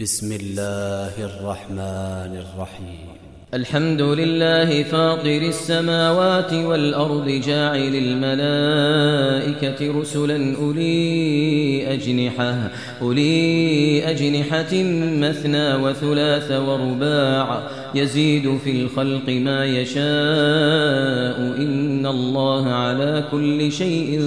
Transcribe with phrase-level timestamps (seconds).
[0.00, 3.06] بسم الله الرحمن الرحيم.
[3.54, 12.70] الحمد لله فاطر السماوات والأرض جاعل الملائكة رسلا أولي أجنحة
[13.02, 14.74] أولي أجنحة
[15.22, 17.62] مثنى وثلاث ورباع
[17.94, 24.20] يزيد في الخلق ما يشاء إن الله على كل شيء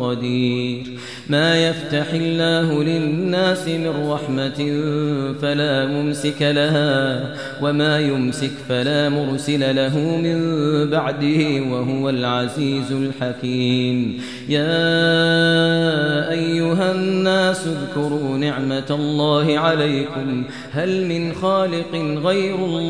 [0.00, 0.82] قدير.
[1.28, 4.60] ما يفتح الله للناس من رحمة
[5.42, 10.38] فلا ممسك لها وما يمسك فلا مرسل له من
[10.90, 14.20] بعده وهو العزيز الحكيم.
[14.48, 14.80] يا
[16.30, 20.44] أيها الناس اذكروا نعمة الله عليكم.
[20.72, 21.94] هل من خالق
[22.24, 22.89] غير الله؟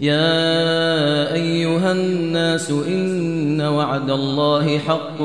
[0.00, 5.18] يا أيها الناس إن وعد الله حق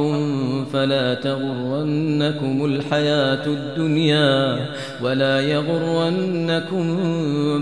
[0.73, 4.65] فلا تغرنكم الحياة الدنيا
[5.01, 6.97] ولا يغرنكم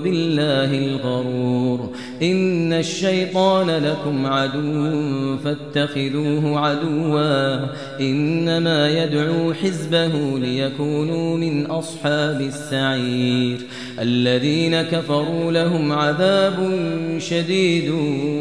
[0.03, 1.89] بالله الغرور
[2.23, 7.66] إن الشيطان لكم عدو فاتخذوه عدوا
[7.99, 13.57] إنما يدعو حزبه ليكونوا من أصحاب السعير
[13.99, 16.79] الذين كفروا لهم عذاب
[17.17, 17.89] شديد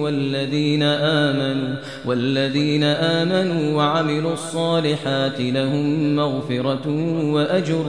[0.01, 6.89] والذين آمنوا والذين آمنوا وعملوا الصالحات لهم مغفرة
[7.33, 7.85] وأجر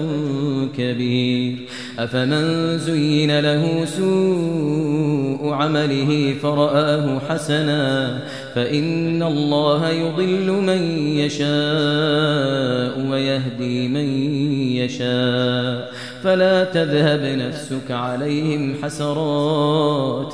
[0.78, 1.56] كبير
[2.00, 5.54] أفمن زين له سوء
[5.84, 8.20] عمله فرآه حسنا
[8.56, 10.82] فإن الله يضل من
[11.18, 14.08] يشاء ويهدي من
[14.76, 15.92] يشاء
[16.24, 20.34] فلا تذهب نفسك عليهم حسرات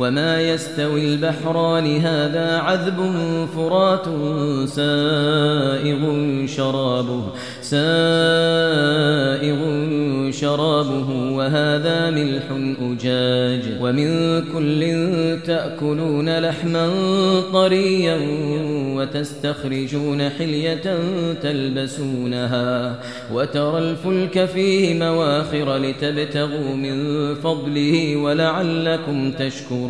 [0.00, 2.98] وما يستوي البحران هذا عذب
[3.56, 4.06] فرات
[4.68, 6.02] سائغ
[6.46, 7.22] شرابه
[7.62, 7.80] سائغ
[10.30, 12.44] شرابه وهذا ملح
[12.80, 13.62] أجاج.
[13.80, 14.80] ومن كل
[15.46, 16.90] تأكلون لحما
[17.52, 18.18] طريا
[18.96, 20.98] وتستخرجون حلية
[21.42, 22.96] تلبسونها.
[23.34, 29.89] وترى الفلك فيه مواخر لتبتغوا من فضله ولعلكم تشكرون.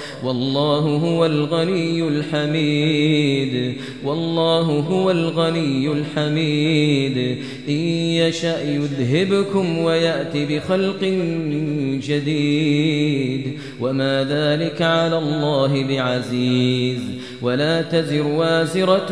[0.23, 3.73] والله هو الغني الحميد.
[4.03, 7.37] والله هو الغني الحميد.
[7.69, 11.03] إن يشأ يذهبكم ويأتي بخلق
[12.07, 13.53] جديد.
[13.81, 17.01] وما ذلك على الله بعزيز.
[17.41, 19.11] ولا تزر وازرة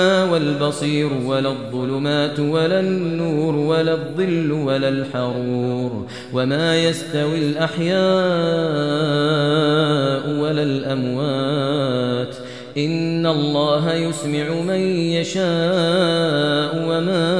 [0.31, 8.01] والبصير ولا الظلمات ولا النور ولا الظل ولا الحرور وما يستوي الأحياء
[10.41, 12.35] ولا الأموات
[12.77, 14.79] إن الله يسمع من
[15.11, 17.31] يشاء وما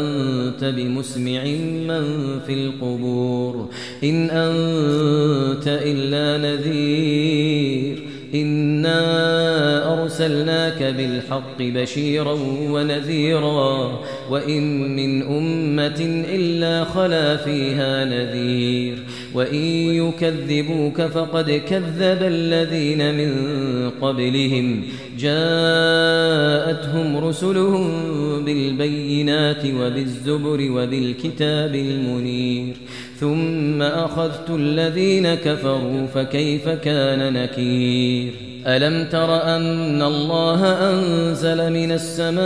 [0.00, 1.44] أنت بمسمع
[1.88, 3.68] من في القبور
[4.04, 8.02] إن أنت إلا نذير
[8.34, 9.33] إنا
[10.24, 12.38] أرسلناك بالحق بشيرا
[12.70, 14.00] ونذيرا
[14.30, 18.98] وإن من أمة إلا خلا فيها نذير.
[19.34, 19.64] وإن
[20.04, 23.32] يكذبوك فقد كذب الذين من
[23.90, 24.82] قبلهم.
[25.18, 27.90] جاءتهم رسلهم
[28.44, 32.74] بالبينات وبالزبر وبالكتاب المنير.
[33.20, 42.42] ثم أخذت الذين كفروا فكيف كان نكير؟ ألم تر أن الله أنزل من السماء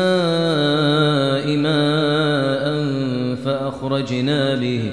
[1.56, 2.85] ماء
[3.44, 4.93] فأخرجنا به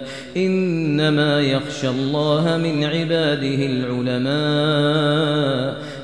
[0.37, 5.21] إنما يخشى الله من عباده العلماء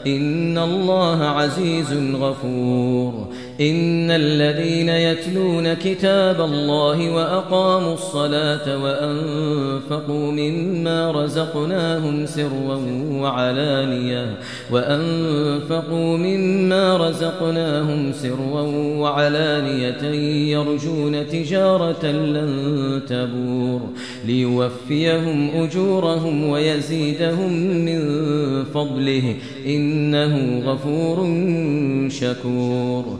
[0.08, 3.28] إن الله عزيز غفور
[3.62, 12.82] إن الذين يتلون كتاب الله وأقاموا الصلاة وأنفقوا مما رزقناهم سرا
[13.12, 14.38] وعلانية
[14.72, 18.62] وأنفقوا مما رزقناهم سرا
[19.00, 20.04] وعلانية
[20.54, 23.82] يرجون تجارة لن تبور
[24.26, 27.54] ليوفيهم أجورهم ويزيدهم
[27.86, 28.02] من
[28.64, 31.18] فضله إنه غفور
[32.10, 33.20] شكور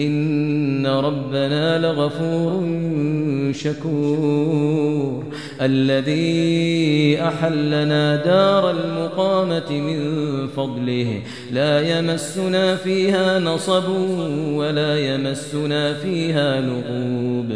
[0.00, 2.64] إن ربنا لغفور
[3.52, 5.24] شكور.
[5.60, 9.98] الذي أحلنا دار المقامة من
[10.46, 11.22] فضله.
[11.52, 13.88] لا يمسنا فيها نصب
[14.52, 17.46] ولا يمسنا فيها لغوب.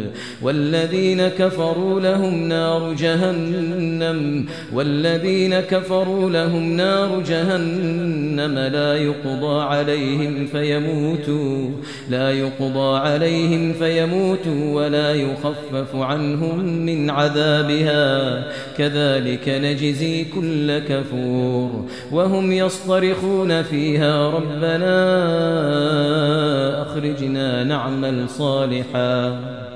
[0.41, 4.45] والذين كفروا لهم نار جهنم.
[4.73, 8.59] والذين كفروا لهم نار جهنم.
[8.59, 11.69] لا يقضى عليهم فيموتوا.
[12.09, 18.43] لا يقضى عليهم فيموتوا ولا يخفف عنهم من عذابها.
[18.77, 21.85] كذلك نجزي كل كفور.
[22.11, 24.93] وهم يصطرخون فيها ربنا
[26.81, 29.39] أخرجنا نعمل صالحا.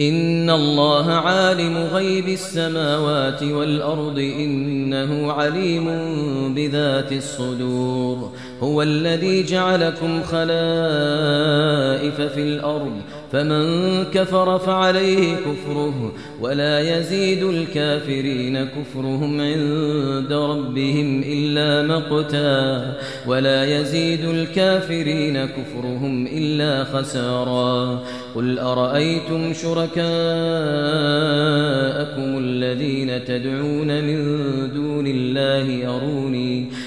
[0.00, 5.84] إن الله عالم غيب السماوات والأرض إنه عليم
[6.54, 8.32] بذات الصدور
[8.62, 10.50] هو الذي جعلكم خلائف
[12.20, 12.92] في الأرض
[13.34, 22.94] فمن كفر فعليه كفره ولا يزيد الكافرين كفرهم عند ربهم إلا مقتا
[23.26, 28.02] ولا يزيد الكافرين كفرهم إلا خسارا
[28.34, 30.04] قل أرأيتم شركاءكم
[32.38, 34.18] الذين تدعون من
[34.74, 36.66] دون الله أروني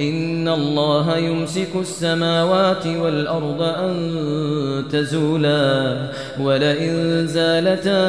[0.00, 5.96] إن الله يمسك السماوات والأرض أن تزولا
[6.40, 8.08] ولئن زالتا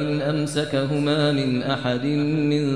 [0.00, 2.66] إن أمسكهما من أحد من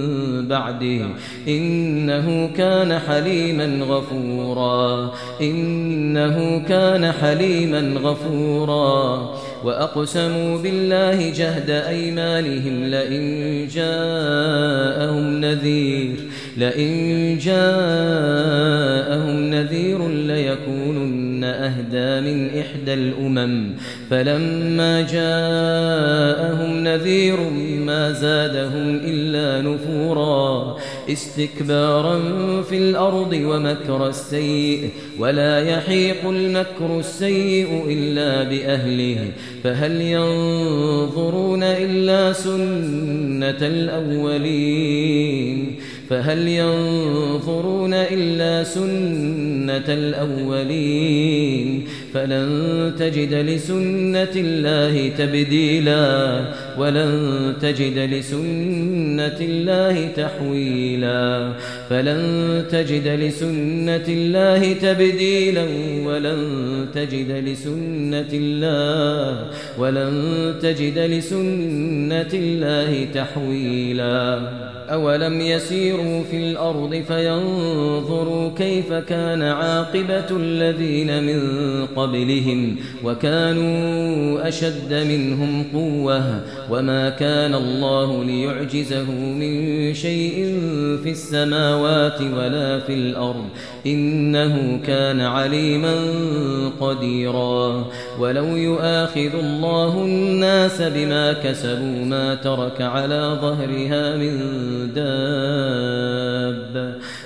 [0.49, 1.07] بعده
[1.49, 9.35] إنه كان حليما غفورا إنه كان حليما غفورا
[9.65, 16.17] وأقسموا بالله جهد أيمانهم لئن جاءهم نذير
[16.57, 23.71] لئن جاءهم نذير ليكونن أهدى من إحدى الأمم.
[24.11, 27.41] فلما جاءهم نذير
[27.87, 30.77] ما زادهم إلا نفورا.
[31.09, 32.21] استكبارا
[32.63, 34.89] في الأرض ومكر السيء
[35.19, 39.31] ولا يحيق المكر السيء إلا بأهله.
[39.65, 45.77] فهل ينظرون إلا سنة الأولين؟
[46.11, 56.41] فهل ينظرون إلا سنة الأولين؟ فلن تجد لسنة الله تبديلا
[56.79, 61.53] ولن تجد لسنة الله تحويلا.
[61.91, 62.23] فلن
[62.71, 65.65] تجد لسنة الله تبديلا
[66.05, 66.41] ولن
[66.95, 69.47] تجد لسنة الله
[69.79, 70.15] ولن
[70.63, 74.41] تجد لسنة الله تحويلا.
[74.91, 81.41] أولم يسيروا في الأرض فينظروا كيف كان عاقبة الذين من
[81.87, 90.35] قبلهم وكانوا أشد منهم قوة وما كان الله ليعجزه من شيء
[91.03, 93.45] في السماوات ولا في الأرض
[93.87, 95.95] إنه كان عليما
[96.81, 97.85] قديرا
[98.19, 106.61] ولو يؤاخذ الله الناس بما كسبوا ما ترك على ظهرها من داب.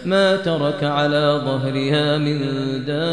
[0.05, 2.41] ما ترك على ظهرها من
[2.87, 3.05] دابة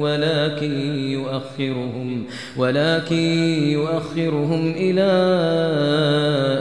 [0.00, 2.26] ولكن يؤخرهم
[2.56, 3.22] ولكن
[3.68, 5.10] يؤخرهم إلى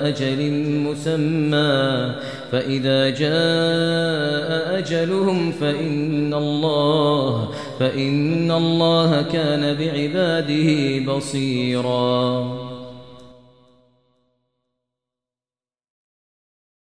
[0.04, 2.12] أجل مسمى.
[2.52, 12.69] فإذا جاء أجلهم فإن الله فإن الله كان بعباده بصيراً.